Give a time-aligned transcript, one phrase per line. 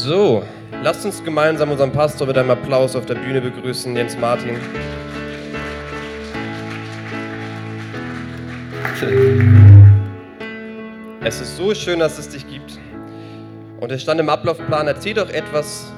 [0.00, 0.44] So,
[0.84, 4.56] lasst uns gemeinsam unseren Pastor mit einem Applaus auf der Bühne begrüßen, Jens Martin.
[11.24, 12.78] Es ist so schön, dass es dich gibt.
[13.80, 15.92] Und es stand im Ablaufplan, erzähl doch etwas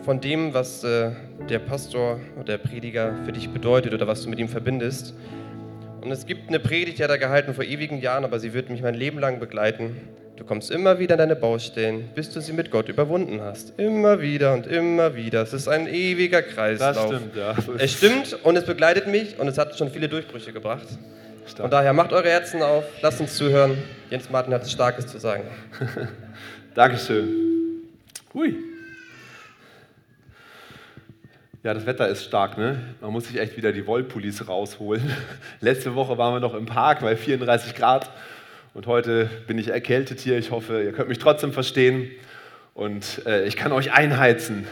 [0.00, 1.10] von dem, was äh,
[1.50, 5.14] der Pastor oder der Prediger für dich bedeutet oder was du mit ihm verbindest.
[6.00, 8.70] Und es gibt eine Predigt, die hat er gehalten vor ewigen Jahren, aber sie wird
[8.70, 9.94] mich mein Leben lang begleiten.
[10.42, 13.78] Du kommst immer wieder an deine Baustellen, bis du sie mit Gott überwunden hast.
[13.78, 15.42] Immer wieder und immer wieder.
[15.42, 16.96] Es ist ein ewiger Kreislauf.
[16.96, 17.54] Das stimmt, ja.
[17.78, 20.88] Es stimmt und es begleitet mich und es hat schon viele Durchbrüche gebracht.
[21.56, 23.78] Von daher macht eure Herzen auf, lasst uns zuhören.
[24.10, 25.44] Jens Martin hat Starkes zu sagen.
[26.74, 27.28] Dankeschön.
[28.34, 28.56] Hui.
[31.62, 32.80] Ja, das Wetter ist stark, ne?
[33.00, 35.08] Man muss sich echt wieder die Wollpullis rausholen.
[35.60, 38.10] Letzte Woche waren wir noch im Park bei 34 Grad
[38.74, 40.38] und heute bin ich erkältet hier.
[40.38, 42.10] Ich hoffe, ihr könnt mich trotzdem verstehen
[42.74, 44.66] und äh, ich kann euch einheizen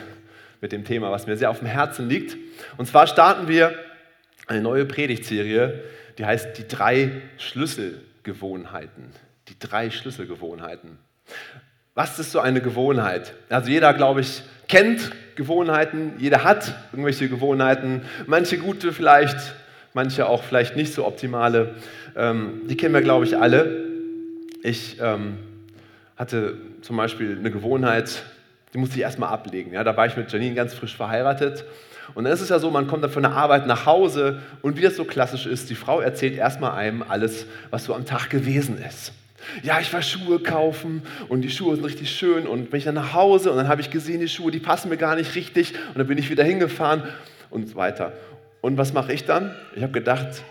[0.61, 2.37] mit dem Thema, was mir sehr auf dem Herzen liegt.
[2.77, 3.75] Und zwar starten wir
[4.47, 5.85] eine neue Predigtserie,
[6.19, 9.13] die heißt die drei Schlüsselgewohnheiten.
[9.49, 10.99] Die drei Schlüsselgewohnheiten.
[11.95, 13.35] Was ist so eine Gewohnheit?
[13.49, 19.55] Also jeder, glaube ich, kennt Gewohnheiten, jeder hat irgendwelche Gewohnheiten, manche gute vielleicht,
[19.93, 21.75] manche auch vielleicht nicht so optimale.
[22.17, 23.90] Ähm, die kennen wir, glaube ich, alle.
[24.63, 25.39] Ich ähm,
[26.17, 28.23] hatte zum Beispiel eine Gewohnheit,
[28.75, 29.73] die musste ich erstmal ablegen.
[29.73, 31.65] Ja, da war ich mit Janine ganz frisch verheiratet.
[32.15, 34.77] Und dann ist es ja so, man kommt dann von der Arbeit nach Hause und
[34.77, 38.31] wie das so klassisch ist, die Frau erzählt erstmal einem alles, was so am Tag
[38.31, 39.13] gewesen ist.
[39.63, 42.97] Ja, ich war Schuhe kaufen und die Schuhe sind richtig schön und bin ich dann
[42.97, 45.73] nach Hause und dann habe ich gesehen, die Schuhe, die passen mir gar nicht richtig
[45.89, 47.03] und dann bin ich wieder hingefahren
[47.49, 48.13] und so weiter.
[48.61, 49.55] Und was mache ich dann?
[49.75, 50.43] Ich habe gedacht,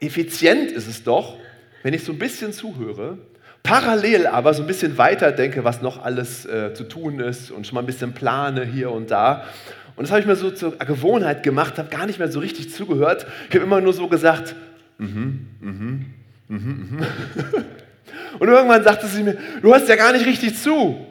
[0.00, 1.38] effizient ist es doch,
[1.84, 3.18] wenn ich so ein bisschen zuhöre,
[3.62, 7.66] parallel aber so ein bisschen weiter denke, was noch alles äh, zu tun ist und
[7.66, 9.44] schon mal ein bisschen plane hier und da.
[9.94, 12.72] Und das habe ich mir so zur Gewohnheit gemacht, habe gar nicht mehr so richtig
[12.72, 13.26] zugehört.
[13.50, 14.56] Ich habe immer nur so gesagt,
[14.96, 16.06] mhm, mhm,
[16.48, 16.98] mhm, mhm.
[18.38, 21.06] Und irgendwann sagte sie mir, du hörst ja gar nicht richtig zu.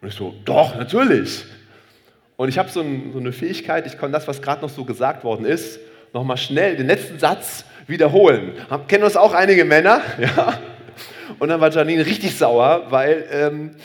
[0.00, 1.44] Und ich so, doch, natürlich.
[2.36, 4.84] Und ich habe so, ein, so, eine Fähigkeit, ich kann das, was gerade noch so
[4.84, 5.80] gesagt worden ist,
[6.12, 8.52] nochmal schnell den letzten Satz wiederholen.
[8.86, 10.00] Kennen uns auch einige Männer?
[10.18, 10.60] Ja.
[11.38, 13.76] Und dann war Janine richtig sauer, weil ähm,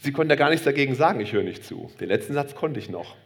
[0.00, 1.90] sie konnte ja gar nichts dagegen sagen, ich höre nicht zu.
[2.00, 3.16] Den letzten Satz konnte ich noch.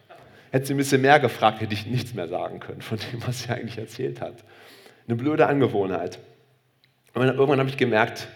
[0.51, 3.43] Hätte sie ein bisschen mehr gefragt, hätte ich nichts mehr sagen können von dem, was
[3.43, 4.35] sie eigentlich erzählt hat.
[5.07, 6.19] Eine blöde Angewohnheit.
[7.15, 8.27] Und irgendwann habe ich gemerkt,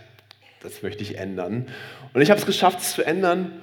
[0.63, 1.67] das möchte ich ändern.
[2.13, 3.61] Und ich habe es geschafft, es zu ändern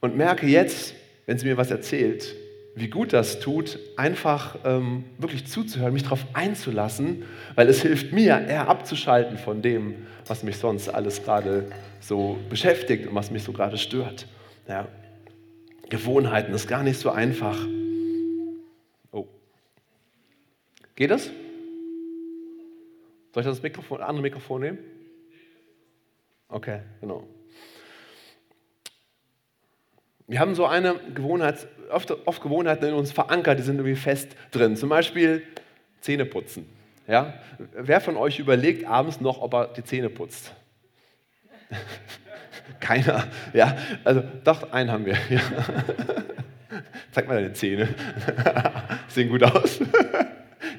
[0.00, 0.94] und merke jetzt,
[1.26, 2.34] wenn sie mir was erzählt,
[2.74, 8.38] wie gut das tut, einfach ähm, wirklich zuzuhören, mich darauf einzulassen, weil es hilft mir,
[8.40, 11.70] eher abzuschalten von dem, was mich sonst alles gerade
[12.00, 14.26] so beschäftigt und was mich so gerade stört.
[14.68, 14.88] Ja.
[15.88, 17.58] Gewohnheiten ist gar nicht so einfach.
[19.10, 19.26] Oh.
[20.94, 21.30] Geht das?
[23.32, 24.78] Soll ich das Mikrofon, andere Mikrofon nehmen?
[26.48, 27.26] Okay, genau.
[30.30, 34.28] Wir haben so eine Gewohnheit, oft, oft Gewohnheiten in uns verankert, die sind irgendwie fest
[34.52, 34.76] drin.
[34.76, 35.42] Zum Beispiel
[36.00, 36.66] Zähne putzen.
[37.08, 37.34] Ja?
[37.74, 40.52] Wer von euch überlegt abends noch, ob er die Zähne putzt?
[42.80, 43.26] Keiner.
[43.52, 45.16] Ja, also doch, einen haben wir.
[45.30, 45.40] Ja.
[47.10, 47.88] Zeig mal deine Zähne.
[49.08, 49.80] Sehen gut aus.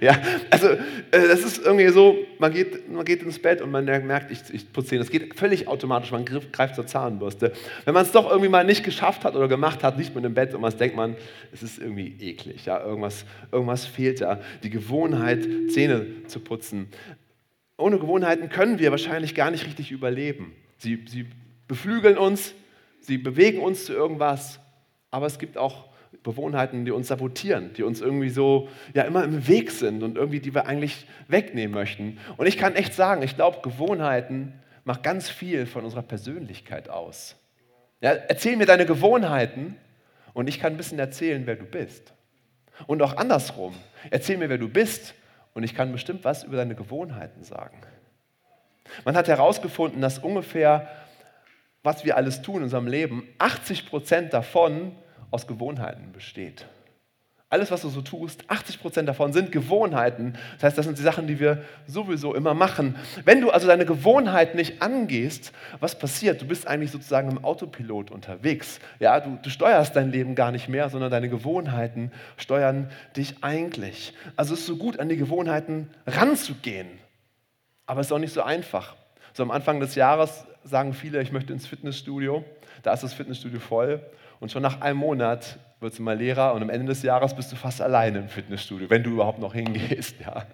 [0.03, 0.19] Ja,
[0.49, 0.79] also äh,
[1.11, 4.73] das ist irgendwie so, man geht, man geht ins Bett und man merkt, ich, ich
[4.73, 4.97] putze.
[4.97, 7.53] Das geht völlig automatisch, man greift zur Zahnbürste.
[7.85, 10.33] Wenn man es doch irgendwie mal nicht geschafft hat oder gemacht hat, liegt man im
[10.33, 11.15] Bett und man denkt man,
[11.53, 14.41] es ist irgendwie eklig, ja, irgendwas, irgendwas fehlt da.
[14.63, 16.87] Die Gewohnheit, Zähne zu putzen.
[17.77, 20.55] Ohne Gewohnheiten können wir wahrscheinlich gar nicht richtig überleben.
[20.79, 21.27] Sie, sie
[21.67, 22.55] beflügeln uns,
[23.01, 24.59] sie bewegen uns zu irgendwas,
[25.11, 25.90] aber es gibt auch
[26.23, 30.39] Gewohnheiten, die uns sabotieren, die uns irgendwie so ja immer im Weg sind und irgendwie
[30.39, 32.19] die wir eigentlich wegnehmen möchten.
[32.37, 34.53] Und ich kann echt sagen, ich glaube, Gewohnheiten
[34.83, 37.35] machen ganz viel von unserer Persönlichkeit aus.
[38.01, 39.75] Ja, erzähl mir deine Gewohnheiten
[40.33, 42.13] und ich kann ein bisschen erzählen, wer du bist.
[42.87, 43.75] Und auch andersrum,
[44.09, 45.13] erzähl mir, wer du bist
[45.53, 47.77] und ich kann bestimmt was über deine Gewohnheiten sagen.
[49.05, 50.89] Man hat herausgefunden, dass ungefähr,
[51.83, 54.95] was wir alles tun in unserem Leben, 80 Prozent davon
[55.31, 56.65] aus Gewohnheiten besteht.
[57.51, 60.37] Alles, was du so tust, 80 Prozent davon sind Gewohnheiten.
[60.53, 62.95] Das heißt, das sind die Sachen, die wir sowieso immer machen.
[63.25, 65.51] Wenn du also deine Gewohnheit nicht angehst,
[65.81, 66.41] was passiert?
[66.41, 68.79] Du bist eigentlich sozusagen im Autopilot unterwegs.
[69.01, 74.13] Ja, du, du steuerst dein Leben gar nicht mehr, sondern deine Gewohnheiten steuern dich eigentlich.
[74.37, 76.87] Also es ist so gut, an die Gewohnheiten ranzugehen.
[77.85, 78.95] Aber es ist auch nicht so einfach.
[79.33, 82.45] So am Anfang des Jahres sagen viele, ich möchte ins Fitnessstudio.
[82.81, 84.01] Da ist das Fitnessstudio voll
[84.41, 87.51] und schon nach einem Monat wirst du mal Lehrer und am Ende des Jahres bist
[87.51, 90.15] du fast alleine im Fitnessstudio, wenn du überhaupt noch hingehst.
[90.19, 90.45] Ja.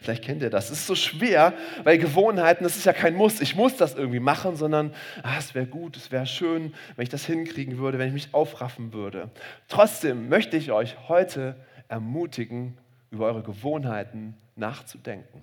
[0.00, 0.70] Vielleicht kennt ihr das.
[0.70, 1.52] Es ist so schwer,
[1.84, 3.40] weil Gewohnheiten, das ist ja kein Muss.
[3.40, 4.92] Ich muss das irgendwie machen, sondern
[5.22, 8.34] ah, es wäre gut, es wäre schön, wenn ich das hinkriegen würde, wenn ich mich
[8.34, 9.30] aufraffen würde.
[9.68, 11.54] Trotzdem möchte ich euch heute
[11.88, 12.78] ermutigen,
[13.10, 15.42] über eure Gewohnheiten nachzudenken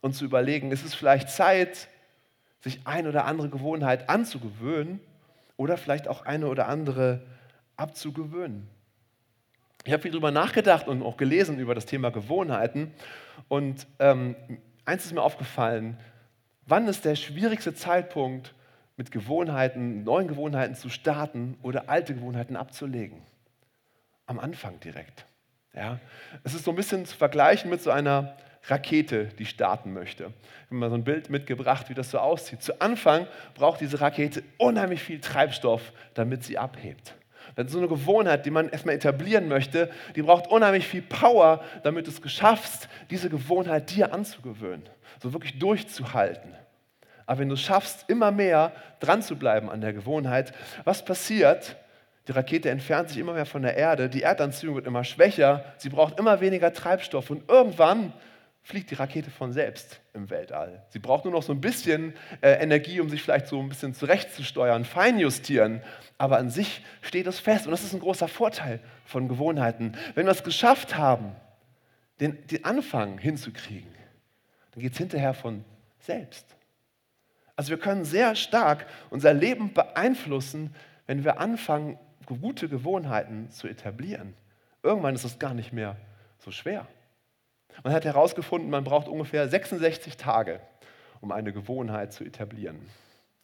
[0.00, 1.88] und zu überlegen, ist es vielleicht Zeit,
[2.60, 5.00] sich eine oder andere Gewohnheit anzugewöhnen
[5.56, 7.22] oder vielleicht auch eine oder andere
[7.76, 8.68] abzugewöhnen.
[9.84, 12.92] Ich habe viel darüber nachgedacht und auch gelesen über das Thema Gewohnheiten.
[13.48, 14.34] Und ähm,
[14.84, 15.96] eins ist mir aufgefallen,
[16.66, 18.52] wann ist der schwierigste Zeitpunkt,
[18.96, 23.20] mit Gewohnheiten, neuen Gewohnheiten zu starten oder alte Gewohnheiten abzulegen?
[24.24, 25.26] Am Anfang direkt.
[25.74, 26.00] Ja?
[26.42, 28.36] Es ist so ein bisschen zu vergleichen mit so einer
[28.68, 30.24] Rakete, die starten möchte.
[30.24, 32.62] Ich habe mal so ein Bild mitgebracht, wie das so aussieht.
[32.62, 37.14] Zu Anfang braucht diese Rakete unheimlich viel Treibstoff, damit sie abhebt.
[37.54, 42.06] Das so eine Gewohnheit, die man erstmal etablieren möchte, die braucht unheimlich viel Power, damit
[42.06, 44.88] du es schaffst, diese Gewohnheit dir anzugewöhnen,
[45.22, 46.52] so wirklich durchzuhalten.
[47.24, 50.52] Aber wenn du es schaffst, immer mehr dran zu bleiben an der Gewohnheit,
[50.84, 51.76] was passiert?
[52.26, 55.88] Die Rakete entfernt sich immer mehr von der Erde, die Erdanziehung wird immer schwächer, sie
[55.88, 58.12] braucht immer weniger Treibstoff und irgendwann
[58.66, 60.84] fliegt die Rakete von selbst im Weltall.
[60.88, 63.94] Sie braucht nur noch so ein bisschen äh, Energie, um sich vielleicht so ein bisschen
[63.94, 65.82] zurechtzusteuern, feinjustieren.
[66.18, 67.66] Aber an sich steht es fest.
[67.66, 69.96] Und das ist ein großer Vorteil von Gewohnheiten.
[70.16, 71.36] Wenn wir es geschafft haben,
[72.18, 73.94] den, den Anfang hinzukriegen,
[74.72, 75.64] dann geht es hinterher von
[76.00, 76.44] selbst.
[77.54, 80.74] Also wir können sehr stark unser Leben beeinflussen,
[81.06, 84.34] wenn wir anfangen, gute Gewohnheiten zu etablieren.
[84.82, 85.96] Irgendwann ist es gar nicht mehr
[86.38, 86.88] so schwer.
[87.82, 90.60] Man hat herausgefunden, man braucht ungefähr 66 Tage,
[91.20, 92.80] um eine Gewohnheit zu etablieren.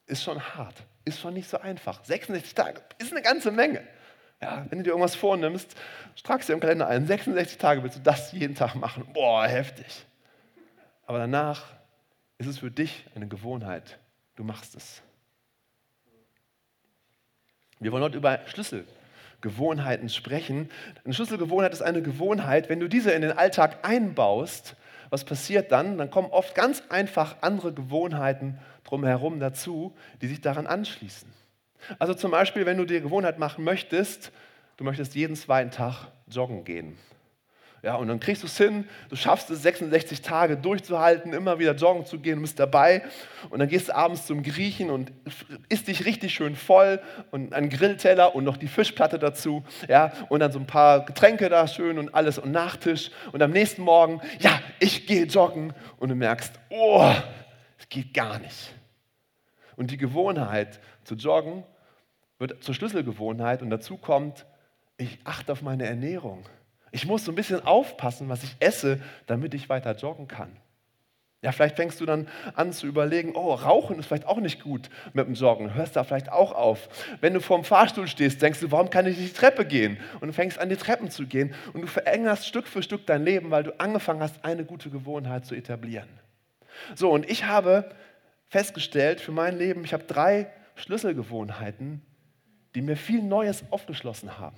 [0.06, 0.74] Ist schon hart,
[1.04, 2.04] ist schon nicht so einfach.
[2.04, 3.86] 66 Tage ist eine ganze Menge.
[4.40, 5.76] Ja, wenn du dir irgendwas vornimmst,
[6.24, 9.06] tragst du im Kalender ein, 66 Tage willst du das jeden Tag machen.
[9.12, 10.04] Boah, heftig.
[11.06, 11.64] Aber danach
[12.38, 13.98] ist es für dich eine Gewohnheit.
[14.34, 15.02] Du machst es.
[17.78, 18.86] Wir wollen heute über Schlüssel
[19.42, 20.70] Gewohnheiten sprechen.
[21.04, 24.76] Eine Schlüsselgewohnheit ist eine Gewohnheit, wenn du diese in den Alltag einbaust,
[25.10, 25.98] was passiert dann?
[25.98, 31.28] Dann kommen oft ganz einfach andere Gewohnheiten drumherum dazu, die sich daran anschließen.
[31.98, 34.32] Also zum Beispiel, wenn du dir Gewohnheit machen möchtest,
[34.78, 36.96] du möchtest jeden zweiten Tag joggen gehen.
[37.82, 41.74] Ja, und dann kriegst du es hin, du schaffst es 66 Tage durchzuhalten, immer wieder
[41.74, 43.02] joggen zu gehen, du bist dabei.
[43.50, 45.10] Und dann gehst du abends zum Griechen und
[45.68, 47.00] isst dich richtig schön voll
[47.32, 49.64] und einen Grillteller und noch die Fischplatte dazu.
[49.88, 53.10] Ja, und dann so ein paar Getränke da schön und alles und Nachtisch.
[53.32, 55.72] Und am nächsten Morgen, ja, ich gehe joggen.
[55.98, 57.12] Und du merkst, oh,
[57.80, 58.74] es geht gar nicht.
[59.74, 61.64] Und die Gewohnheit zu joggen
[62.38, 64.46] wird zur Schlüsselgewohnheit und dazu kommt,
[64.98, 66.44] ich achte auf meine Ernährung.
[66.92, 70.54] Ich muss so ein bisschen aufpassen, was ich esse, damit ich weiter joggen kann.
[71.40, 74.90] Ja, vielleicht fängst du dann an zu überlegen, oh, Rauchen ist vielleicht auch nicht gut
[75.12, 75.74] mit dem Joggen.
[75.74, 76.88] Hörst da vielleicht auch auf.
[77.20, 79.98] Wenn du vorm Fahrstuhl stehst, denkst du, warum kann ich nicht die Treppe gehen?
[80.20, 81.52] Und du fängst an, die Treppen zu gehen.
[81.72, 85.44] Und du verängerst Stück für Stück dein Leben, weil du angefangen hast, eine gute Gewohnheit
[85.44, 86.08] zu etablieren.
[86.94, 87.90] So, und ich habe
[88.48, 92.02] festgestellt für mein Leben, ich habe drei Schlüsselgewohnheiten,
[92.76, 94.56] die mir viel Neues aufgeschlossen haben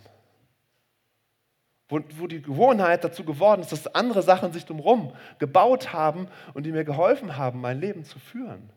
[1.88, 6.64] wo, wo die Gewohnheit dazu geworden ist, dass andere Sachen sich drumherum gebaut haben und
[6.64, 8.70] die mir geholfen haben, mein Leben zu führen.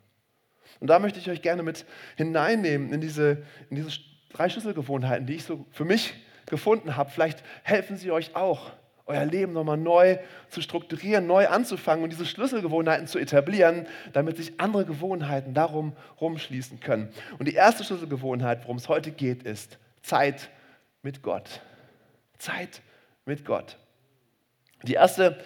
[0.80, 1.86] Und da möchte ich euch gerne mit
[2.16, 4.00] hineinnehmen in diese, in diese
[4.32, 6.14] drei Schlüsselgewohnheiten, die ich so für mich
[6.46, 7.10] gefunden habe.
[7.10, 8.72] Vielleicht helfen sie euch auch,
[9.06, 10.18] euer Leben nochmal neu
[10.50, 16.82] zu strukturieren, neu anzufangen und diese Schlüsselgewohnheiten zu etablieren, damit sich andere Gewohnheiten darum rumschließen
[16.82, 17.10] können.
[17.40, 20.50] Und die erste Schlüsselgewohnheit, worum es heute geht, ist Zeit
[21.04, 21.62] mit Gott.
[22.38, 22.82] Zeit
[23.28, 23.78] mit Gott.
[24.84, 25.38] Die erste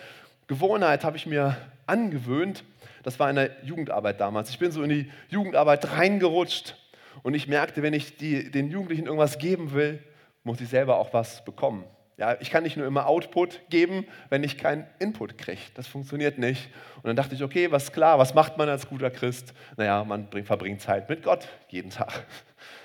[0.47, 1.57] Gewohnheit habe ich mir
[1.87, 2.63] angewöhnt.
[3.03, 4.49] Das war in der Jugendarbeit damals.
[4.49, 6.77] Ich bin so in die Jugendarbeit reingerutscht
[7.23, 10.01] und ich merkte, wenn ich die, den Jugendlichen irgendwas geben will,
[10.43, 11.83] muss ich selber auch was bekommen.
[12.17, 15.61] Ja, ich kann nicht nur immer Output geben, wenn ich keinen Input kriege.
[15.73, 16.69] Das funktioniert nicht.
[16.97, 19.53] Und dann dachte ich, okay, was klar, was macht man als guter Christ?
[19.75, 22.11] Naja, man verbringt Zeit mit Gott jeden Tag.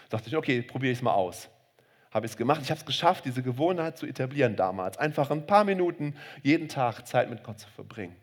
[0.08, 1.50] Da dachte ich, okay, probiere ich es mal aus
[2.16, 2.62] habe ich es gemacht.
[2.62, 4.96] Ich habe es geschafft, diese Gewohnheit zu etablieren damals.
[4.96, 8.16] Einfach ein paar Minuten jeden Tag Zeit mit Gott zu verbringen.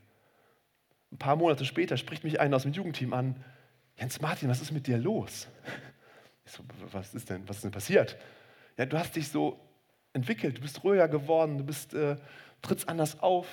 [1.11, 3.35] Ein paar Monate später spricht mich einer aus dem Jugendteam an.
[3.95, 5.47] Jens Martin, was ist mit dir los?
[6.45, 8.17] Ich so, was ist denn, was ist denn passiert?
[8.77, 9.59] Ja, du hast dich so
[10.11, 12.17] entwickelt, du bist ruhiger geworden, du bist, äh,
[12.61, 13.47] trittst anders auf.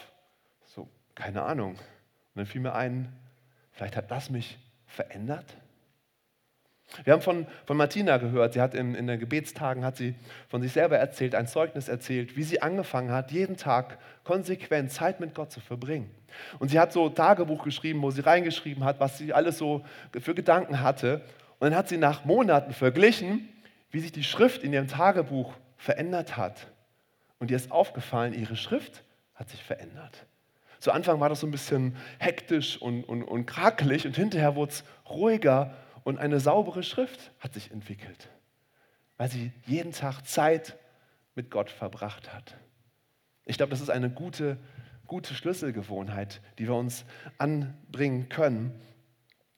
[0.65, 1.75] So, keine Ahnung.
[1.75, 1.79] Und
[2.35, 3.13] dann fiel mir ein,
[3.71, 5.57] vielleicht hat das mich verändert.
[7.05, 10.15] Wir haben von, von Martina gehört, sie hat in, in den Gebetstagen hat sie
[10.49, 15.21] von sich selber erzählt, ein Zeugnis erzählt, wie sie angefangen hat, jeden Tag konsequent Zeit
[15.21, 16.11] mit Gott zu verbringen.
[16.59, 19.85] Und sie hat so Tagebuch geschrieben, wo sie reingeschrieben hat, was sie alles so
[20.21, 21.23] für Gedanken hatte.
[21.59, 23.49] Und dann hat sie nach Monaten verglichen,
[23.91, 26.67] wie sich die Schrift in ihrem Tagebuch verändert hat.
[27.39, 29.03] Und ihr ist aufgefallen, ihre Schrift
[29.35, 30.27] hat sich verändert.
[30.79, 34.73] Zu Anfang war das so ein bisschen hektisch und, und, und krakelig und hinterher wurde
[34.73, 35.75] es ruhiger
[36.11, 38.29] und eine saubere Schrift hat sich entwickelt,
[39.17, 40.77] weil sie jeden Tag Zeit
[41.35, 42.57] mit Gott verbracht hat.
[43.45, 44.59] Ich glaube, das ist eine gute,
[45.07, 47.05] gute Schlüsselgewohnheit, die wir uns
[47.39, 48.79] anbringen können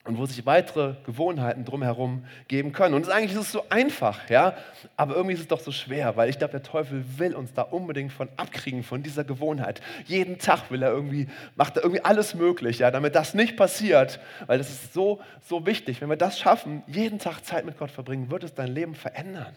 [0.05, 2.95] und wo sich weitere Gewohnheiten drumherum geben können.
[2.95, 4.55] Und eigentlich ist es so einfach, ja,
[4.97, 7.63] aber irgendwie ist es doch so schwer, weil ich glaube, der Teufel will uns da
[7.63, 9.81] unbedingt von abkriegen, von dieser Gewohnheit.
[10.07, 14.19] Jeden Tag will er irgendwie, macht er irgendwie alles möglich, ja, damit das nicht passiert,
[14.47, 16.01] weil das ist so, so wichtig.
[16.01, 19.55] Wenn wir das schaffen, jeden Tag Zeit mit Gott verbringen, wird es dein Leben verändern.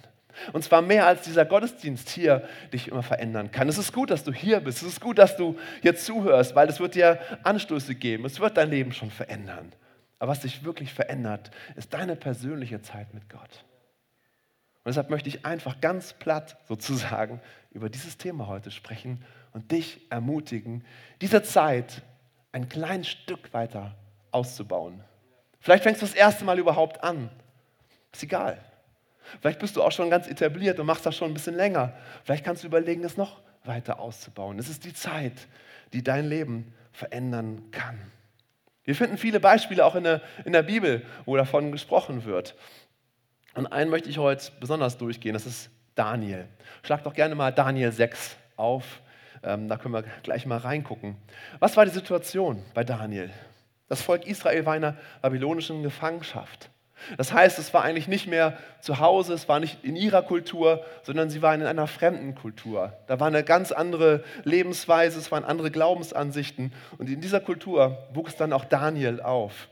[0.54, 3.70] Und zwar mehr als dieser Gottesdienst hier dich immer verändern kann.
[3.70, 4.82] Es ist gut, dass du hier bist.
[4.82, 8.26] Es ist gut, dass du jetzt zuhörst, weil es wird dir Anstöße geben.
[8.26, 9.72] Es wird dein Leben schon verändern.
[10.20, 13.66] Aber was sich wirklich verändert, ist deine persönliche Zeit mit Gott.
[14.84, 17.42] Und deshalb möchte ich einfach ganz platt sozusagen
[17.72, 20.86] über dieses Thema heute sprechen und dich ermutigen,
[21.22, 22.04] diese Zeit
[22.52, 23.96] ein kleines Stück weiter
[24.32, 25.04] auszubauen.
[25.60, 27.30] Vielleicht fängst du das erste Mal überhaupt an.
[28.14, 28.64] Ist egal.
[29.42, 31.94] Vielleicht bist du auch schon ganz etabliert und machst das schon ein bisschen länger.
[32.24, 34.60] Vielleicht kannst du überlegen, das noch weiter auszubauen.
[34.60, 35.48] Es ist die Zeit,
[35.94, 38.00] die dein Leben verändern kann.
[38.86, 42.56] Wir finden viele Beispiele auch in der, in der Bibel, wo davon gesprochen wird.
[43.56, 46.48] Und einen möchte ich heute besonders durchgehen, das ist Daniel.
[46.84, 49.02] Schlag doch gerne mal Daniel 6 auf,
[49.44, 51.16] ähm, da können wir gleich mal reingucken.
[51.60, 53.32] Was war die Situation bei Daniel?
[53.88, 56.70] Das Volk Israel war in einer babylonischen Gefangenschaft.
[57.18, 60.84] Das heißt, es war eigentlich nicht mehr zu Hause, es war nicht in ihrer Kultur,
[61.04, 62.94] sondern sie waren in einer fremden Kultur.
[63.08, 66.74] Da war eine ganz andere Lebensweise, es waren andere Glaubensansichten.
[66.98, 69.68] Und in dieser Kultur wuchs dann auch Daniel auf.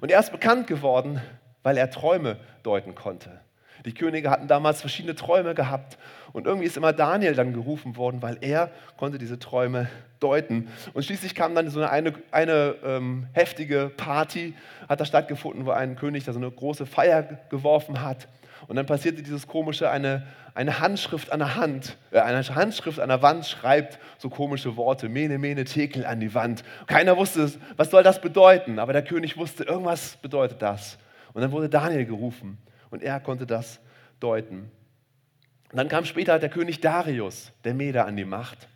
[0.00, 1.20] Und er ist bekannt geworden,
[1.62, 3.40] weil er Träume deuten konnte.
[3.84, 5.96] Die Könige hatten damals verschiedene Träume gehabt
[6.32, 9.88] und irgendwie ist immer Daniel dann gerufen worden, weil er konnte diese Träume
[10.20, 10.68] deuten.
[10.92, 14.54] Und schließlich kam dann so eine, eine, eine ähm, heftige Party,
[14.88, 18.28] hat da stattgefunden, wo ein König da so eine große Feier geworfen hat.
[18.68, 23.08] Und dann passierte dieses komische, eine, eine Handschrift an der Hand, äh, eine Handschrift an
[23.08, 26.62] der Wand schreibt so komische Worte, Mene, Mene, Tekel an die Wand.
[26.86, 30.98] Keiner wusste, was soll das bedeuten, aber der König wusste, irgendwas bedeutet das.
[31.32, 32.58] Und dann wurde Daniel gerufen
[32.90, 33.80] und er konnte das
[34.18, 34.70] deuten.
[35.70, 38.68] Und dann kam später der König Darius, der Meder, an die Macht.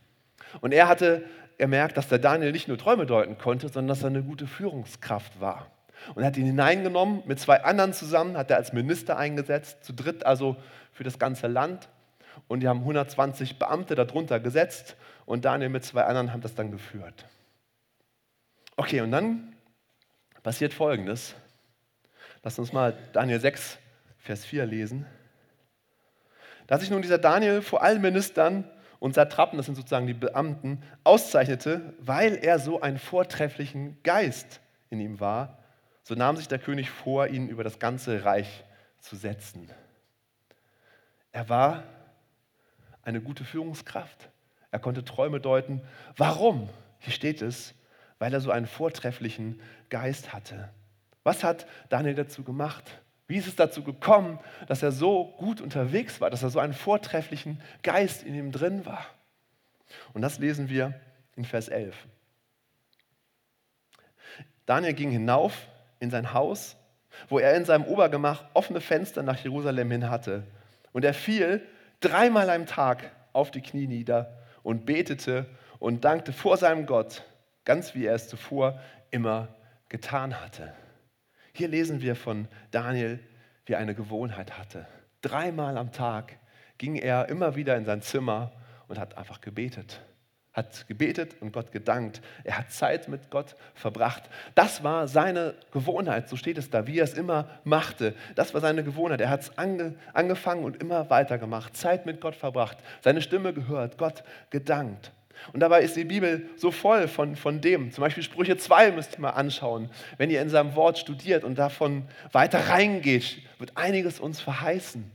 [0.60, 1.24] Und er hatte
[1.58, 5.40] gemerkt, dass der Daniel nicht nur Träume deuten konnte, sondern dass er eine gute Führungskraft
[5.40, 5.70] war.
[6.14, 9.92] Und er hat ihn hineingenommen, mit zwei anderen zusammen, hat er als Minister eingesetzt, zu
[9.92, 10.56] dritt also
[10.92, 11.88] für das ganze Land.
[12.48, 16.70] Und die haben 120 Beamte darunter gesetzt und Daniel mit zwei anderen haben das dann
[16.70, 17.26] geführt.
[18.76, 19.54] Okay, und dann
[20.42, 21.34] passiert Folgendes.
[22.42, 23.78] Lass uns mal Daniel 6,
[24.24, 25.04] Vers 4 lesen.
[26.66, 28.64] Da sich nun dieser Daniel vor allen Ministern
[28.98, 34.98] und Satrapen, das sind sozusagen die Beamten, auszeichnete, weil er so einen vortrefflichen Geist in
[34.98, 35.58] ihm war,
[36.04, 38.64] so nahm sich der König vor, ihn über das ganze Reich
[38.98, 39.68] zu setzen.
[41.30, 41.82] Er war
[43.02, 44.30] eine gute Führungskraft.
[44.70, 45.82] Er konnte Träume deuten.
[46.16, 46.70] Warum?
[46.98, 47.74] Hier steht es,
[48.18, 50.70] weil er so einen vortrefflichen Geist hatte.
[51.24, 53.02] Was hat Daniel dazu gemacht?
[53.26, 56.74] Wie ist es dazu gekommen, dass er so gut unterwegs war, dass er so einen
[56.74, 59.06] vortrefflichen Geist in ihm drin war?
[60.12, 60.94] Und das lesen wir
[61.36, 61.94] in Vers 11.
[64.66, 65.68] Daniel ging hinauf
[66.00, 66.76] in sein Haus,
[67.28, 70.44] wo er in seinem Obergemach offene Fenster nach Jerusalem hin hatte.
[70.92, 71.66] Und er fiel
[72.00, 75.46] dreimal am Tag auf die Knie nieder und betete
[75.78, 77.22] und dankte vor seinem Gott,
[77.64, 79.48] ganz wie er es zuvor immer
[79.88, 80.72] getan hatte.
[81.56, 83.20] Hier lesen wir von Daniel,
[83.64, 84.88] wie er eine Gewohnheit hatte.
[85.22, 86.36] Dreimal am Tag
[86.78, 88.50] ging er immer wieder in sein Zimmer
[88.88, 90.00] und hat einfach gebetet.
[90.52, 92.22] Hat gebetet und Gott gedankt.
[92.42, 94.24] Er hat Zeit mit Gott verbracht.
[94.56, 98.16] Das war seine Gewohnheit, so steht es da, wie er es immer machte.
[98.34, 99.20] Das war seine Gewohnheit.
[99.20, 101.76] Er hat es ange, angefangen und immer weitergemacht.
[101.76, 105.12] Zeit mit Gott verbracht, seine Stimme gehört, Gott gedankt.
[105.52, 107.92] Und dabei ist die Bibel so voll von, von dem.
[107.92, 109.90] Zum Beispiel Sprüche 2 müsst ihr mal anschauen.
[110.16, 115.10] Wenn ihr in seinem Wort studiert und davon weiter reingeht, wird einiges uns verheißen.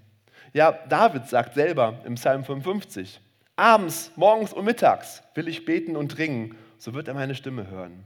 [0.53, 3.19] Ja, David sagt selber im Psalm 55,
[3.55, 8.03] abends, morgens und mittags will ich beten und ringen, so wird er meine Stimme hören.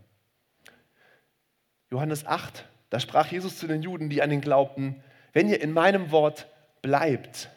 [1.92, 5.02] Johannes 8, da sprach Jesus zu den Juden, die an ihn glaubten,
[5.32, 6.48] wenn ihr in meinem Wort
[6.82, 7.50] bleibt,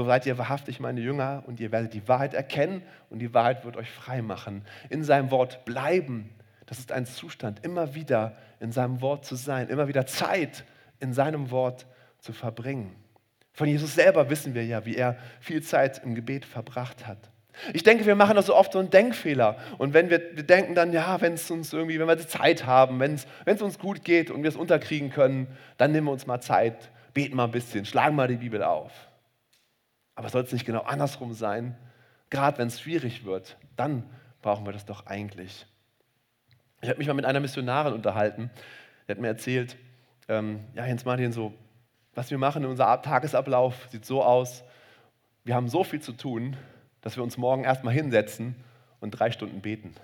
[0.00, 3.66] so seid ihr wahrhaftig meine Jünger und ihr werdet die Wahrheit erkennen und die Wahrheit
[3.66, 4.64] wird euch frei machen.
[4.88, 6.30] In seinem Wort bleiben,
[6.64, 10.64] das ist ein Zustand, immer wieder in seinem Wort zu sein, immer wieder Zeit
[11.00, 11.86] in seinem Wort
[12.18, 12.96] zu verbringen.
[13.52, 17.18] Von Jesus selber wissen wir ja, wie er viel Zeit im Gebet verbracht hat.
[17.74, 19.58] Ich denke, wir machen das so oft so einen Denkfehler.
[19.76, 22.64] Und wenn wir, wir denken dann, ja, wenn es uns irgendwie, wenn wir die Zeit
[22.64, 26.26] haben, wenn es uns gut geht und wir es unterkriegen können, dann nehmen wir uns
[26.26, 29.09] mal Zeit, beten mal ein bisschen, schlagen mal die Bibel auf.
[30.20, 31.74] Aber soll es nicht genau andersrum sein?
[32.28, 34.04] Gerade wenn es schwierig wird, dann
[34.42, 35.64] brauchen wir das doch eigentlich.
[36.82, 38.50] Ich habe mich mal mit einer Missionarin unterhalten,
[39.08, 39.78] die hat mir erzählt,
[40.28, 41.54] ähm, ja, Jens Martin, so,
[42.14, 44.62] was wir machen in unserem Tagesablauf sieht so aus,
[45.44, 46.54] wir haben so viel zu tun,
[47.00, 48.56] dass wir uns morgen erstmal hinsetzen
[49.00, 49.94] und drei Stunden beten.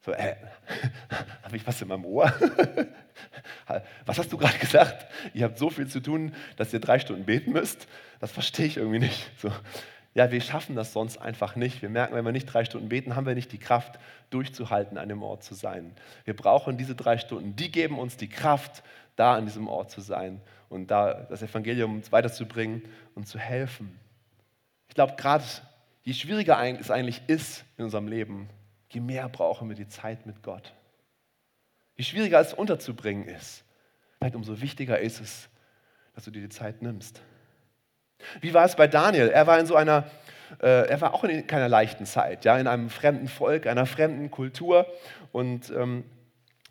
[0.00, 0.36] So, äh,
[1.42, 2.32] habe ich was in meinem Ohr?
[4.06, 5.06] was hast du gerade gesagt?
[5.34, 7.88] Ihr habt so viel zu tun, dass ihr drei Stunden beten müsst?
[8.20, 9.30] Das verstehe ich irgendwie nicht.
[9.38, 9.50] So,
[10.14, 11.82] ja, wir schaffen das sonst einfach nicht.
[11.82, 13.98] Wir merken, wenn wir nicht drei Stunden beten, haben wir nicht die Kraft,
[14.30, 15.92] durchzuhalten, an dem Ort zu sein.
[16.24, 17.56] Wir brauchen diese drei Stunden.
[17.56, 18.82] Die geben uns die Kraft,
[19.16, 22.82] da an diesem Ort zu sein und da das Evangelium weiterzubringen
[23.14, 23.98] und zu helfen.
[24.88, 25.44] Ich glaube, gerade
[26.02, 28.48] je schwieriger es eigentlich ist in unserem Leben,
[28.90, 30.74] je mehr brauchen wir die Zeit mit Gott.
[31.96, 33.64] Je schwieriger es unterzubringen ist,
[34.34, 35.48] umso wichtiger ist es,
[36.14, 37.22] dass du dir die Zeit nimmst.
[38.40, 39.28] Wie war es bei Daniel?
[39.28, 40.10] Er war in so einer,
[40.60, 44.30] äh, er war auch in keiner leichten Zeit, ja, in einem fremden Volk, einer fremden
[44.30, 44.86] Kultur
[45.32, 46.04] und ähm,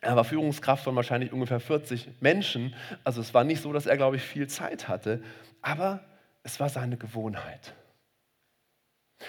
[0.02, 2.76] er war Führungskraft von wahrscheinlich ungefähr 40 Menschen.
[3.04, 5.24] Also es war nicht so, dass er, glaube ich, viel Zeit hatte,
[5.62, 6.02] aber
[6.44, 7.74] es war seine Gewohnheit.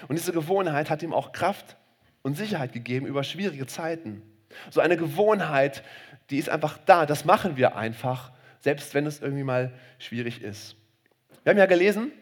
[0.08, 1.76] Und diese Gewohnheit hat ihm auch Kraft
[2.22, 4.22] und Sicherheit gegeben über schwierige Zeiten.
[4.70, 5.82] So eine Gewohnheit,
[6.30, 10.76] die ist einfach da, das machen wir einfach, selbst wenn es irgendwie mal schwierig ist.
[11.42, 12.12] Wir haben ja gelesen,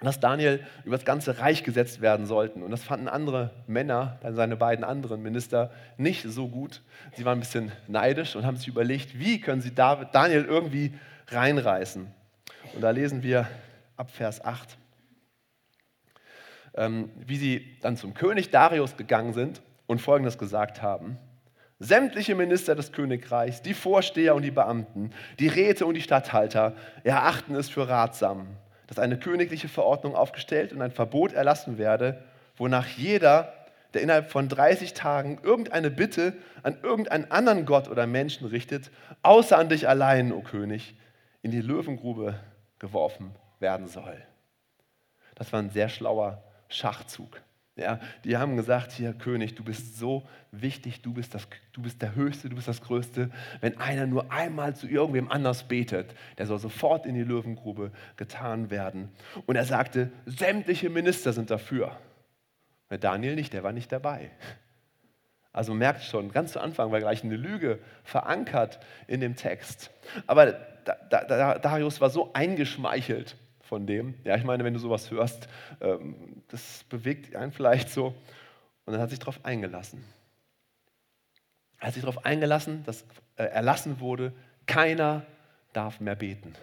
[0.00, 2.62] dass Daniel über das ganze Reich gesetzt werden sollten.
[2.62, 6.82] Und das fanden andere Männer, seine beiden anderen Minister, nicht so gut.
[7.16, 10.92] Sie waren ein bisschen neidisch und haben sich überlegt, wie können sie Daniel irgendwie
[11.28, 12.08] reinreißen.
[12.74, 13.48] Und da lesen wir
[13.96, 14.76] ab Vers 8.
[16.74, 21.18] Ähm, wie sie dann zum König Darius gegangen sind und Folgendes gesagt haben.
[21.78, 27.54] Sämtliche Minister des Königreichs, die Vorsteher und die Beamten, die Räte und die Statthalter erachten
[27.56, 28.46] es für ratsam,
[28.86, 32.22] dass eine königliche Verordnung aufgestellt und ein Verbot erlassen werde,
[32.56, 33.52] wonach jeder,
[33.92, 38.90] der innerhalb von 30 Tagen irgendeine Bitte an irgendeinen anderen Gott oder Menschen richtet,
[39.22, 40.96] außer an dich allein, o König,
[41.42, 42.38] in die Löwengrube
[42.78, 44.16] geworfen werden soll.
[45.34, 47.40] Das war ein sehr schlauer Schachzug.
[47.74, 52.02] Ja, die haben gesagt, hier König, du bist so wichtig, du bist, das, du bist
[52.02, 53.30] der Höchste, du bist das Größte.
[53.62, 58.70] Wenn einer nur einmal zu irgendwem anders betet, der soll sofort in die Löwengrube getan
[58.70, 59.08] werden.
[59.46, 61.96] Und er sagte, sämtliche Minister sind dafür.
[63.00, 64.30] Daniel nicht, der war nicht dabei.
[65.50, 69.90] Also merkt schon, ganz zu Anfang war gleich eine Lüge verankert in dem Text.
[70.26, 70.52] Aber
[71.62, 73.36] Darius war so eingeschmeichelt
[73.72, 74.12] von dem.
[74.22, 75.48] Ja, ich meine, wenn du sowas hörst,
[75.80, 78.08] ähm, das bewegt einen vielleicht so.
[78.84, 80.04] Und dann hat sich darauf eingelassen.
[81.78, 83.06] Er hat sich darauf eingelassen, dass
[83.36, 84.34] äh, erlassen wurde,
[84.66, 85.24] keiner
[85.72, 86.54] darf mehr beten.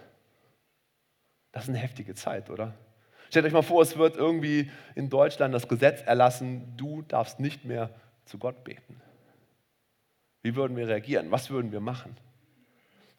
[1.51, 2.75] Das ist eine heftige Zeit, oder?
[3.31, 7.65] Stellt euch mal vor, es wird irgendwie in Deutschland das Gesetz erlassen, du darfst nicht
[7.65, 7.89] mehr
[8.25, 9.01] zu Gott beten.
[10.43, 11.31] Wie würden wir reagieren?
[11.31, 12.15] Was würden wir machen?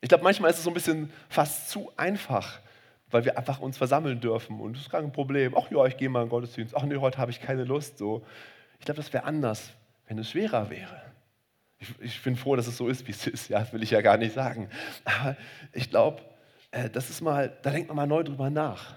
[0.01, 2.61] Ich glaube, manchmal ist es so ein bisschen fast zu einfach,
[3.11, 5.55] weil wir einfach uns versammeln dürfen und das ist kein Problem.
[5.57, 6.77] Ach ja, ich gehe mal in den Gottesdienst.
[6.77, 7.99] Ach nee, heute habe ich keine Lust.
[7.99, 8.25] So.
[8.79, 9.73] Ich glaube, das wäre anders,
[10.07, 11.03] wenn es schwerer wäre.
[11.79, 13.49] Ich, ich, bin froh, dass es so ist, wie es ist.
[13.49, 14.69] Ja, das will ich ja gar nicht sagen.
[15.05, 15.37] Aber
[15.73, 16.23] ich glaube,
[16.71, 18.95] äh, das ist mal, da denkt man mal neu drüber nach.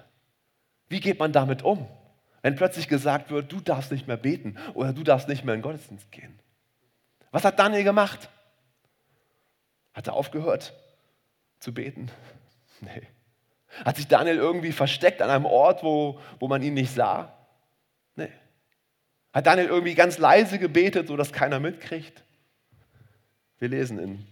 [0.89, 1.87] Wie geht man damit um?
[2.41, 5.61] Wenn plötzlich gesagt wird, du darfst nicht mehr beten oder du darfst nicht mehr in
[5.61, 6.39] den Gottesdienst gehen.
[7.31, 8.29] Was hat Daniel gemacht?
[9.93, 10.73] Hat er aufgehört
[11.59, 12.11] zu beten?
[12.81, 13.07] Nee.
[13.85, 17.33] Hat sich Daniel irgendwie versteckt an einem Ort, wo, wo man ihn nicht sah?
[18.15, 18.31] Nee.
[19.33, 22.23] Hat Daniel irgendwie ganz leise gebetet, sodass keiner mitkriegt?
[23.59, 24.25] Wir lesen in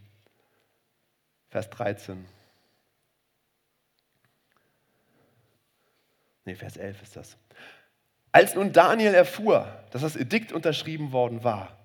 [1.50, 2.26] Vers 13.
[6.46, 7.38] Nee, Vers 11 ist das.
[8.32, 11.78] Als nun Daniel erfuhr, dass das Edikt unterschrieben worden war,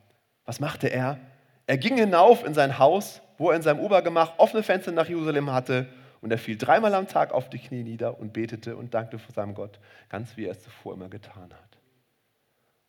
[0.45, 1.19] was machte er?
[1.67, 5.51] Er ging hinauf in sein Haus, wo er in seinem Obergemach offene Fenster nach Jerusalem
[5.51, 5.89] hatte
[6.27, 9.33] und er fiel dreimal am Tag auf die Knie nieder und betete und dankte vor
[9.33, 11.79] seinem Gott, ganz wie er es zuvor immer getan hat.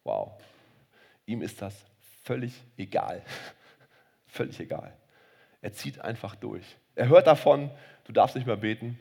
[0.03, 0.41] Wow.
[1.27, 1.75] Ihm ist das
[2.23, 3.21] völlig egal.
[4.25, 4.91] völlig egal.
[5.61, 6.65] Er zieht einfach durch.
[6.95, 7.69] Er hört davon,
[8.05, 8.97] du darfst nicht mehr beten,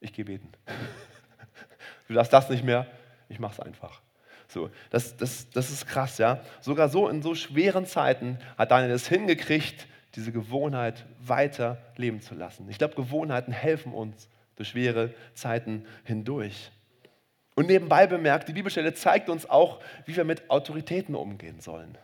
[0.00, 0.52] ich gehe beten.
[2.08, 2.86] Du darfst das nicht mehr,
[3.30, 4.02] ich mache es einfach.
[4.48, 6.44] So, das, das, das ist krass, ja.
[6.60, 12.34] Sogar so in so schweren Zeiten hat Daniel es hingekriegt, diese Gewohnheit weiter leben zu
[12.34, 12.68] lassen.
[12.68, 16.70] Ich glaube, Gewohnheiten helfen uns durch schwere Zeiten hindurch.
[17.54, 21.96] Und nebenbei bemerkt, die Bibelstelle zeigt uns auch, wie wir mit Autoritäten umgehen sollen.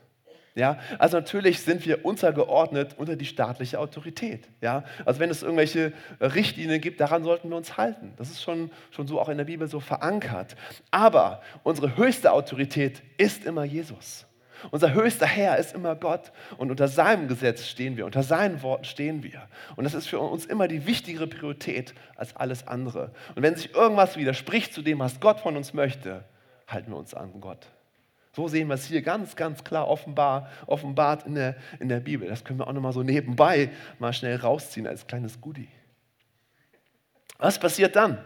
[0.55, 4.49] Ja, also natürlich sind wir untergeordnet unter die staatliche Autorität.
[4.61, 8.13] Ja, also wenn es irgendwelche Richtlinien gibt, daran sollten wir uns halten.
[8.17, 10.57] Das ist schon, schon so auch in der Bibel so verankert.
[10.91, 14.27] Aber unsere höchste Autorität ist immer Jesus.
[14.71, 18.85] Unser höchster Herr ist immer Gott und unter seinem Gesetz stehen wir, unter seinen Worten
[18.85, 19.49] stehen wir.
[19.77, 23.13] Und das ist für uns immer die wichtigere Priorität als alles andere.
[23.35, 26.25] Und wenn sich irgendwas widerspricht zu dem, was Gott von uns möchte,
[26.67, 27.67] halten wir uns an Gott.
[28.33, 32.29] So sehen wir es hier ganz, ganz klar offenbar, offenbart in der, in der Bibel.
[32.29, 35.69] Das können wir auch nochmal so nebenbei mal schnell rausziehen als kleines Goodie.
[37.39, 38.19] Was passiert dann?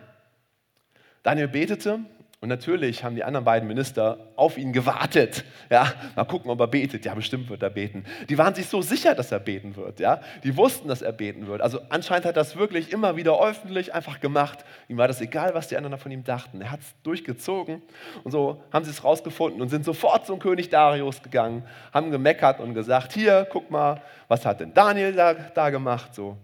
[1.22, 2.00] Daniel betete
[2.42, 5.44] und natürlich haben die anderen beiden Minister auf ihn gewartet.
[5.70, 7.04] Ja, mal gucken, ob er betet.
[7.04, 8.04] Ja, bestimmt wird er beten.
[8.28, 10.00] Die waren sich so sicher, dass er beten wird.
[10.00, 11.60] Ja, die wussten, dass er beten wird.
[11.60, 14.64] Also anscheinend hat er das wirklich immer wieder öffentlich einfach gemacht.
[14.88, 16.60] Ihm war das egal, was die anderen von ihm dachten.
[16.60, 17.80] Er hat es durchgezogen.
[18.24, 21.62] Und so haben sie es rausgefunden und sind sofort zum König Darius gegangen,
[21.94, 26.12] haben gemeckert und gesagt: Hier, guck mal, was hat denn Daniel da, da gemacht?
[26.12, 26.36] So.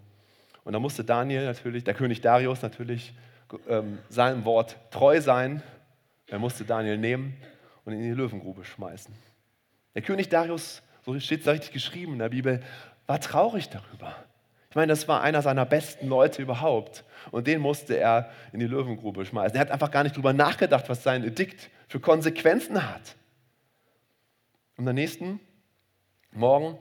[0.63, 3.15] Und da musste Daniel natürlich, der König Darius natürlich
[3.69, 5.61] ähm, seinem Wort treu sein
[6.29, 7.37] er musste Daniel nehmen
[7.85, 9.15] und in die Löwengrube schmeißen.
[9.95, 12.63] Der König Darius, so steht es da richtig geschrieben in der Bibel,
[13.07, 14.15] war traurig darüber.
[14.71, 17.05] Ich meine, das war einer seiner besten Leute überhaupt.
[17.31, 19.57] Und den musste er in die Löwengrube schmeißen.
[19.57, 23.17] Er hat einfach gar nicht darüber nachgedacht, was sein Edikt für Konsequenzen hat.
[24.77, 25.41] Und am nächsten
[26.33, 26.79] Morgen,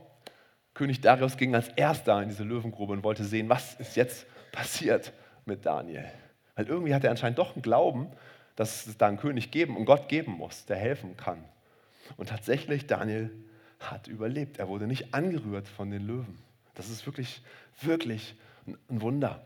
[0.74, 5.14] König Darius ging als erster in diese Löwengrube und wollte sehen, was ist jetzt passiert
[5.46, 6.06] mit Daniel.
[6.56, 8.12] Weil irgendwie hat er anscheinend doch einen Glauben,
[8.58, 11.46] dass es da einen König geben und Gott geben muss, der helfen kann.
[12.17, 13.32] Und tatsächlich, Daniel
[13.80, 14.58] hat überlebt.
[14.58, 16.39] Er wurde nicht angerührt von den Löwen.
[16.74, 17.41] Das ist wirklich,
[17.80, 19.46] wirklich ein Wunder.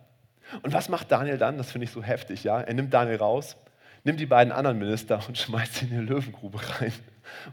[0.64, 1.58] Und was macht Daniel dann?
[1.58, 2.46] Das finde ich so heftig.
[2.46, 2.62] Ja?
[2.62, 3.58] Er nimmt Daniel raus,
[4.06, 6.94] nimmt die beiden anderen Minister und schmeißt sie in die Löwengrube rein.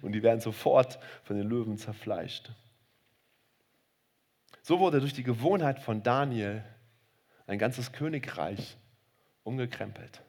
[0.00, 2.52] Und die werden sofort von den Löwen zerfleischt.
[4.62, 6.62] So wurde durch die Gewohnheit von Daniel
[7.48, 8.76] ein ganzes Königreich
[9.42, 10.22] umgekrempelt.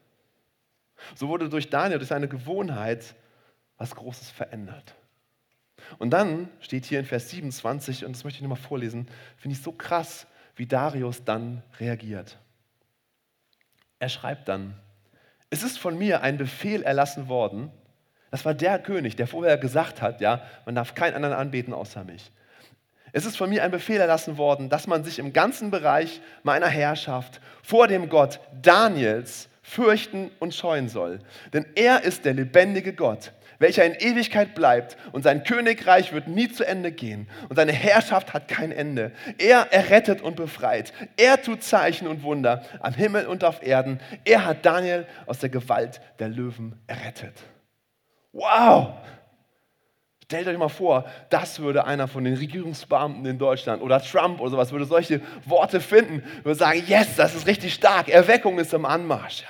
[1.16, 3.16] So wurde durch Daniel, durch seine Gewohnheit,
[3.78, 4.96] was Großes verändert.
[5.98, 9.08] Und dann steht hier in Vers 27, und das möchte ich nochmal vorlesen,
[9.38, 12.38] finde ich so krass, wie Darius dann reagiert.
[14.00, 14.76] Er schreibt dann,
[15.50, 17.72] es ist von mir ein Befehl erlassen worden,
[18.32, 22.04] das war der König, der vorher gesagt hat, ja, man darf keinen anderen anbeten außer
[22.04, 22.32] mich.
[23.12, 26.68] Es ist von mir ein Befehl erlassen worden, dass man sich im ganzen Bereich meiner
[26.68, 31.20] Herrschaft vor dem Gott Daniels fürchten und scheuen soll.
[31.54, 36.52] Denn er ist der lebendige Gott, welcher in Ewigkeit bleibt und sein Königreich wird nie
[36.52, 39.12] zu Ende gehen und seine Herrschaft hat kein Ende.
[39.38, 40.92] Er errettet und befreit.
[41.18, 44.00] Er tut Zeichen und Wunder am Himmel und auf Erden.
[44.26, 47.36] Er hat Daniel aus der Gewalt der Löwen errettet.
[48.32, 48.94] Wow!
[50.30, 54.52] Stellt euch mal vor, das würde einer von den Regierungsbeamten in Deutschland oder Trump oder
[54.52, 58.86] sowas, würde solche Worte finden, würde sagen, yes, das ist richtig stark, Erweckung ist im
[58.86, 59.44] Anmarsch.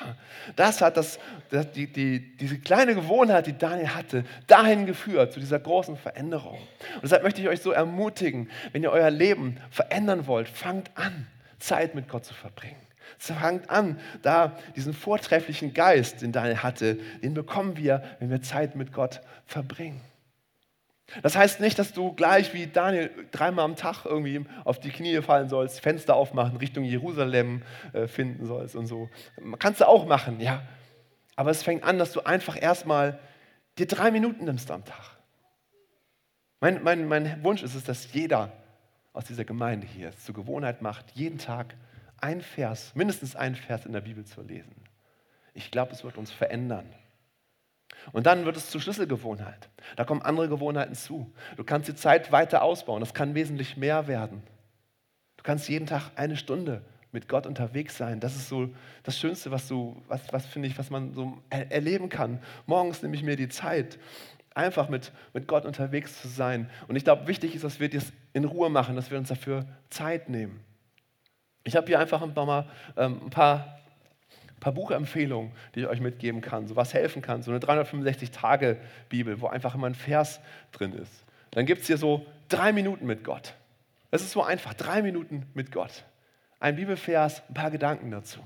[0.56, 5.42] Das hat das, das die, die, diese kleine Gewohnheit, die Daniel hatte, dahin geführt, zu
[5.42, 6.60] dieser großen Veränderung.
[6.96, 11.28] Und deshalb möchte ich euch so ermutigen, wenn ihr euer Leben verändern wollt, fangt an,
[11.60, 12.80] Zeit mit Gott zu verbringen.
[13.18, 18.78] Fangt an, da diesen vortrefflichen Geist, den Daniel hatte, den bekommen wir, wenn wir Zeit
[18.78, 20.00] mit Gott verbringen.
[21.22, 25.22] Das heißt nicht, dass du gleich wie Daniel dreimal am Tag irgendwie auf die Knie
[25.22, 29.10] fallen sollst, Fenster aufmachen, Richtung Jerusalem äh, finden sollst und so.
[29.60, 30.64] Kannst du auch machen, ja.
[31.36, 33.20] Aber es fängt an, dass du einfach erstmal
[33.78, 35.18] dir drei Minuten nimmst am Tag.
[36.60, 38.52] Mein, mein, mein Wunsch ist es, dass jeder
[39.14, 41.76] aus dieser Gemeinde hier es zur Gewohnheit macht, jeden Tag
[42.18, 44.76] ein Vers, mindestens ein Vers in der Bibel zu lesen.
[45.54, 46.86] Ich glaube, es wird uns verändern.
[48.12, 49.70] Und dann wird es zur Schlüsselgewohnheit.
[49.96, 51.32] Da kommen andere Gewohnheiten zu.
[51.58, 53.02] Du kannst die Zeit weiter ausbauen.
[53.02, 54.42] Das kann wesentlich mehr werden.
[55.38, 58.20] Du kannst jeden Tag eine Stunde mit Gott unterwegs sein.
[58.20, 58.70] Das ist so
[59.04, 62.40] das Schönste, was du, was, was ich, was man so erleben kann.
[62.66, 63.98] Morgens nehme ich mir die Zeit,
[64.54, 66.70] einfach mit, mit Gott unterwegs zu sein.
[66.88, 69.66] Und ich glaube, wichtig ist, dass wir das in Ruhe machen, dass wir uns dafür
[69.90, 70.60] Zeit nehmen.
[71.64, 73.80] Ich habe hier einfach mal ähm, ein paar
[74.60, 79.40] ein paar Buchempfehlungen, die ich euch mitgeben kann, so was helfen kann, so eine 365-Tage-Bibel,
[79.40, 80.42] wo einfach immer ein Vers
[80.74, 81.24] drin ist.
[81.52, 83.54] Dann gibt es hier so drei Minuten mit Gott.
[84.12, 86.04] Das ist so einfach, drei Minuten mit Gott.
[86.60, 88.42] Ein Bibelvers, ein paar Gedanken dazu.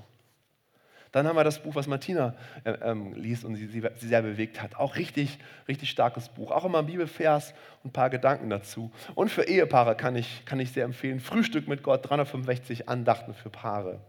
[1.10, 4.22] Dann haben wir das Buch, was Martina äh, ähm, liest und sie, sie, sie, sehr
[4.22, 4.76] bewegt hat.
[4.76, 6.50] Auch richtig, richtig starkes Buch.
[6.50, 8.92] Auch immer ein Bibelvers und ein paar Gedanken dazu.
[9.14, 11.20] Und für Ehepaare kann ich, kann ich sehr empfehlen.
[11.20, 14.00] Frühstück mit Gott, 365 Andachten für Paare.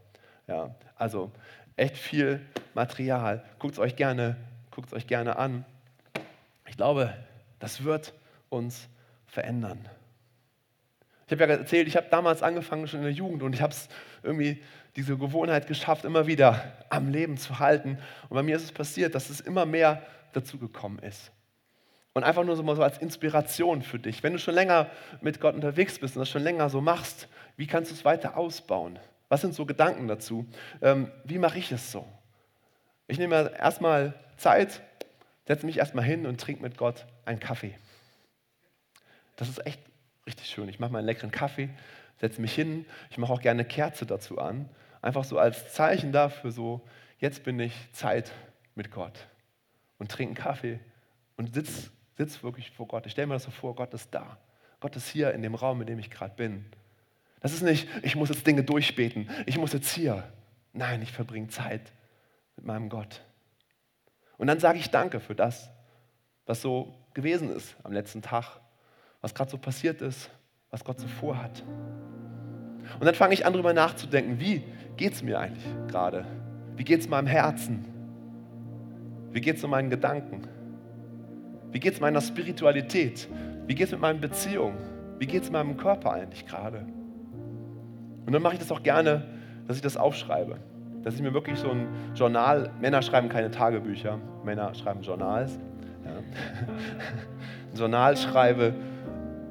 [0.47, 1.31] Ja, also
[1.75, 2.41] echt viel
[2.73, 3.43] Material.
[3.59, 4.37] Guckt es euch gerne,
[4.91, 5.65] euch gerne an.
[6.67, 7.13] Ich glaube,
[7.59, 8.13] das wird
[8.49, 8.87] uns
[9.25, 9.87] verändern.
[11.27, 13.73] Ich habe ja erzählt, ich habe damals angefangen schon in der Jugend und ich habe
[13.73, 13.89] es
[14.21, 14.61] irgendwie
[14.95, 17.97] diese Gewohnheit geschafft, immer wieder am Leben zu halten.
[18.29, 21.31] Und bei mir ist es passiert, dass es immer mehr dazu gekommen ist.
[22.13, 24.23] Und einfach nur so mal so als Inspiration für dich.
[24.23, 27.67] Wenn du schon länger mit Gott unterwegs bist und das schon länger so machst, wie
[27.67, 28.99] kannst du es weiter ausbauen?
[29.29, 30.45] Was sind so Gedanken dazu?
[30.81, 32.05] Ähm, wie mache ich es so?
[33.07, 34.81] Ich nehme erstmal Zeit,
[35.47, 37.75] setze mich erstmal hin und trinke mit Gott einen Kaffee.
[39.35, 39.79] Das ist echt
[40.25, 40.69] richtig schön.
[40.69, 41.69] Ich mache mal einen leckeren Kaffee,
[42.19, 42.85] setze mich hin.
[43.09, 44.69] Ich mache auch gerne eine Kerze dazu an.
[45.01, 46.81] Einfach so als Zeichen dafür, so,
[47.19, 48.31] jetzt bin ich Zeit
[48.73, 49.27] mit Gott.
[49.97, 50.79] Und trinke einen Kaffee
[51.37, 53.05] und sitze sitz wirklich vor Gott.
[53.05, 54.37] Ich stelle mir das so vor, Gott ist da.
[54.79, 56.65] Gott ist hier in dem Raum, in dem ich gerade bin.
[57.41, 59.29] Das ist nicht, ich muss jetzt Dinge durchbeten.
[59.45, 60.23] Ich muss jetzt hier.
[60.73, 61.91] Nein, ich verbringe Zeit
[62.55, 63.21] mit meinem Gott.
[64.37, 65.69] Und dann sage ich Danke für das,
[66.45, 68.59] was so gewesen ist am letzten Tag,
[69.21, 70.29] was gerade so passiert ist,
[70.69, 71.63] was Gott so vorhat.
[72.99, 74.63] Und dann fange ich an, darüber nachzudenken, wie
[74.97, 76.25] geht es mir eigentlich gerade?
[76.75, 77.85] Wie geht es meinem Herzen?
[79.31, 80.47] Wie geht es um meinen Gedanken?
[81.71, 83.27] Wie geht es meiner Spiritualität?
[83.65, 84.77] Wie geht es mit meinen Beziehungen?
[85.19, 86.85] Wie geht es meinem Körper eigentlich gerade?
[88.25, 89.23] Und dann mache ich das auch gerne,
[89.67, 90.57] dass ich das aufschreibe
[91.05, 95.59] dass ich mir wirklich so ein Journal, Männer schreiben keine Tagebücher, Männer schreiben Journals,
[96.03, 96.11] ja.
[97.71, 98.73] ein Journal schreibe,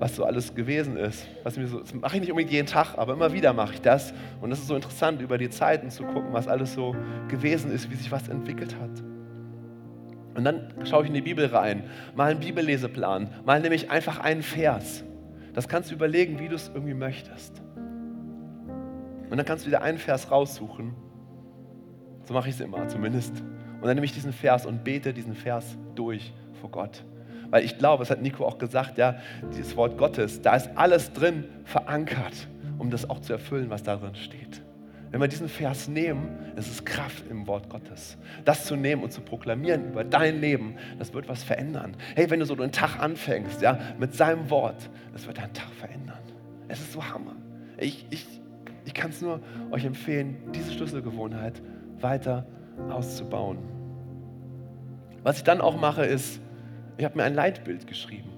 [0.01, 1.29] was so alles gewesen ist.
[1.45, 3.81] Was mir so, das mache ich nicht unbedingt jeden Tag, aber immer wieder mache ich
[3.81, 4.13] das.
[4.41, 6.97] Und das ist so interessant, über die Zeiten zu gucken, was alles so
[7.29, 9.05] gewesen ist, wie sich was entwickelt hat.
[10.37, 11.85] Und dann schaue ich in die Bibel rein,
[12.17, 15.05] mal einen Bibelleseplan, mal nämlich einfach einen Vers.
[15.53, 17.63] Das kannst du überlegen, wie du es irgendwie möchtest.
[19.35, 20.95] Und dann kannst du wieder einen Vers raussuchen
[22.27, 23.41] so mache ich es immer, zumindest.
[23.81, 27.05] Und dann nehme ich diesen Vers und bete diesen Vers durch vor Gott.
[27.51, 29.17] Weil ich glaube, das hat Nico auch gesagt, ja,
[29.55, 34.15] dieses Wort Gottes, da ist alles drin verankert, um das auch zu erfüllen, was darin
[34.15, 34.63] steht.
[35.11, 38.17] Wenn wir diesen Vers nehmen, es ist Kraft im Wort Gottes.
[38.45, 41.97] Das zu nehmen und zu proklamieren über dein Leben, das wird was verändern.
[42.17, 45.69] Hey, wenn du so einen Tag anfängst, ja, mit seinem Wort, das wird deinen Tag
[45.79, 46.19] verändern.
[46.67, 47.37] Es ist so Hammer.
[47.77, 48.27] Ich, ich,
[48.85, 51.61] ich kann es nur euch empfehlen, diese Schlüsselgewohnheit
[52.01, 52.47] weiter
[52.91, 53.59] auszubauen.
[55.23, 56.41] Was ich dann auch mache, ist,
[56.97, 58.31] ich habe mir ein Leitbild geschrieben.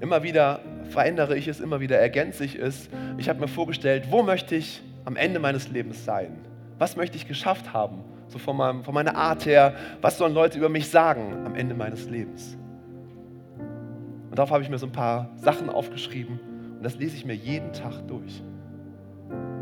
[0.00, 2.88] Immer wieder verändere ich es, immer wieder ergänze ich es.
[3.18, 6.36] Ich habe mir vorgestellt, wo möchte ich am Ende meines Lebens sein?
[6.78, 8.04] Was möchte ich geschafft haben?
[8.28, 11.74] So von, meinem, von meiner Art her, was sollen Leute über mich sagen am Ende
[11.74, 12.56] meines Lebens?
[14.30, 16.38] Und darauf habe ich mir so ein paar Sachen aufgeschrieben
[16.76, 18.42] und das lese ich mir jeden Tag durch.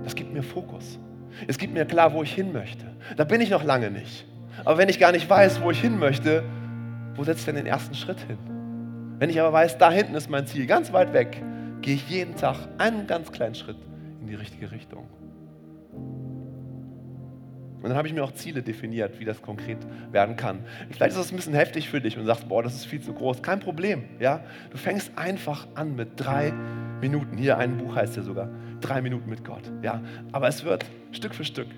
[0.07, 1.01] Das gibt mir Fokus.
[1.49, 2.87] Es gibt mir klar, wo ich hin möchte.
[3.17, 4.25] Da bin ich noch lange nicht.
[4.65, 6.45] Aber wenn ich gar nicht weiß, wo ich hin möchte,
[7.17, 8.39] wo setze ich denn den ersten Schritt hin?
[9.19, 11.43] Wenn ich aber weiß, da hinten ist mein Ziel, ganz weit weg,
[11.83, 13.79] gehe ich jeden Tag einen ganz kleinen Schritt
[14.21, 15.09] in die richtige Richtung.
[17.83, 19.79] Und dann habe ich mir auch Ziele definiert, wie das konkret
[20.13, 20.61] werden kann.
[20.91, 23.13] Vielleicht ist das ein bisschen heftig für dich und sagst, boah, das ist viel zu
[23.13, 23.43] groß.
[23.43, 24.05] Kein Problem.
[24.21, 24.45] Ja?
[24.71, 26.53] Du fängst einfach an mit drei
[27.01, 27.37] Minuten.
[27.37, 28.51] Hier ein Buch heißt ja sogar,
[28.87, 29.63] drei Minuten mit Gott.
[29.83, 30.01] Ja?
[30.33, 31.69] Aber es wird Stück für Stück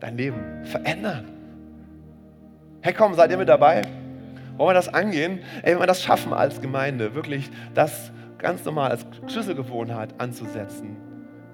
[0.00, 1.24] dein Leben verändern.
[2.80, 3.82] Hey, komm, seid ihr mit dabei?
[4.56, 5.40] Wollen wir das angehen?
[5.62, 10.96] Ey, wenn wir das schaffen als Gemeinde, wirklich das ganz normal als Schlüsselgewohnheit anzusetzen,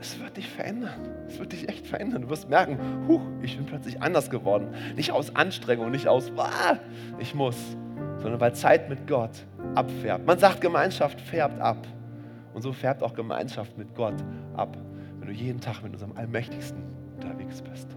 [0.01, 1.09] es wird dich verändern.
[1.27, 2.23] Es wird dich echt verändern.
[2.23, 4.69] Du wirst merken, huch, ich bin plötzlich anders geworden.
[4.97, 6.77] Nicht aus Anstrengung, nicht aus, ah,
[7.19, 7.57] ich muss,
[8.19, 9.31] sondern weil Zeit mit Gott
[9.75, 10.27] abfärbt.
[10.27, 11.87] Man sagt, Gemeinschaft färbt ab.
[12.53, 14.15] Und so färbt auch Gemeinschaft mit Gott
[14.57, 14.77] ab,
[15.19, 16.83] wenn du jeden Tag mit unserem Allmächtigsten
[17.17, 17.89] unterwegs bist.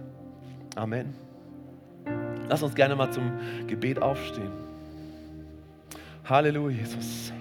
[0.76, 1.14] Amen.
[2.50, 3.32] Lass uns gerne mal zum
[3.68, 4.52] Gebet aufstehen.
[6.26, 7.32] Halleluja, Jesus.